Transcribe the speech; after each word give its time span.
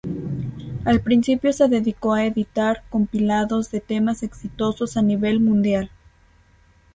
Al 0.83 1.01
principio 1.01 1.53
se 1.53 1.67
dedicó 1.67 2.15
a 2.15 2.25
editar 2.25 2.81
compilados 2.89 3.69
de 3.69 3.81
temas 3.81 4.23
exitosos 4.23 4.97
a 4.97 5.03
nivel 5.03 5.39
mundial. 5.39 5.91